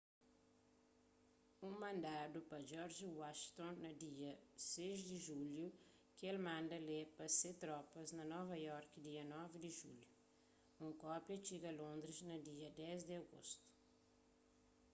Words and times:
un 1.67 1.71
mandadu 1.83 2.39
pa 2.49 2.57
george 2.69 3.05
washington 3.21 3.71
na 3.83 3.91
dia 4.03 4.31
6 4.71 4.97
di 5.09 5.17
julhu 5.27 5.65
ki 6.15 6.23
el 6.31 6.39
manda 6.47 6.77
lê 6.89 6.99
pa 7.17 7.25
se 7.39 7.51
tropas 7.61 8.09
na 8.17 8.23
nova 8.35 8.55
iorki 8.67 8.97
dia 9.07 9.23
9 9.35 9.55
di 9.65 9.69
julhu 9.79 10.07
un 10.85 10.91
kópia 11.05 11.37
txiga 11.43 11.71
londris 11.81 12.19
na 12.29 12.37
dia 12.47 12.69
10 12.79 12.99
di 13.07 13.13
agostu 13.23 13.65